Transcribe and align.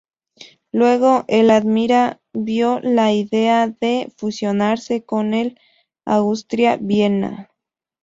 Luego, 0.71 1.25
el 1.27 1.51
Admira 1.51 2.21
vio 2.33 2.79
la 2.81 3.11
idea 3.13 3.67
de 3.67 4.11
fusionarse 4.17 5.03
con 5.05 5.35
el 5.35 5.59
Austria 6.05 6.79
Vienna. 6.81 7.51